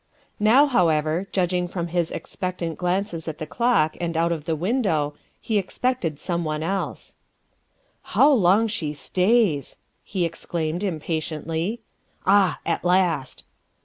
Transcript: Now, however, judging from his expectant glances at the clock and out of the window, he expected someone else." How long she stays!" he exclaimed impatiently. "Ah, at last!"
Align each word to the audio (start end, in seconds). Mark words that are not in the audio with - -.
Now, 0.39 0.65
however, 0.65 1.27
judging 1.31 1.67
from 1.67 1.89
his 1.89 2.09
expectant 2.09 2.79
glances 2.79 3.27
at 3.27 3.37
the 3.37 3.45
clock 3.45 3.95
and 4.01 4.17
out 4.17 4.31
of 4.31 4.45
the 4.45 4.55
window, 4.55 5.13
he 5.39 5.59
expected 5.59 6.17
someone 6.19 6.63
else." 6.63 7.17
How 8.17 8.31
long 8.31 8.65
she 8.65 8.93
stays!" 8.93 9.77
he 10.03 10.25
exclaimed 10.25 10.83
impatiently. 10.83 11.81
"Ah, 12.25 12.61
at 12.65 12.83
last!" 12.83 13.43